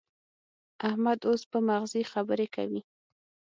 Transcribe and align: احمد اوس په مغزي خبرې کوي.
احمد 0.89 1.19
اوس 1.29 1.41
په 1.51 1.57
مغزي 1.67 2.03
خبرې 2.11 2.47
کوي. 2.55 2.81